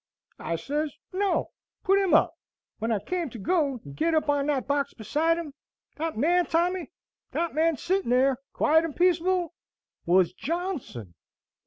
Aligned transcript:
I 0.39 0.55
sez, 0.55 0.95
'No; 1.13 1.51
put 1.83 1.99
him 1.99 2.15
up.' 2.15 2.33
When 2.79 2.91
I 2.91 2.97
came 2.97 3.29
to 3.29 3.37
go 3.37 3.79
and 3.85 3.95
get 3.95 4.15
up 4.15 4.29
on 4.29 4.47
that 4.47 4.65
box 4.65 4.95
beside 4.95 5.37
him, 5.37 5.53
that 5.97 6.17
man, 6.17 6.47
Tommy, 6.47 6.89
that 7.33 7.53
man 7.53 7.77
sittin' 7.77 8.09
there, 8.09 8.37
quiet 8.51 8.83
and 8.83 8.95
peaceable, 8.95 9.53
was 10.07 10.33
Johnson! 10.33 11.13